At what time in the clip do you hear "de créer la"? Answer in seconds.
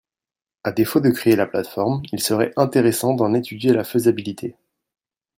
0.99-1.45